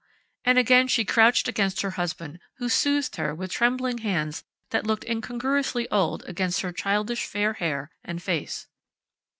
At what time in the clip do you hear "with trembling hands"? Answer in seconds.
3.35-4.43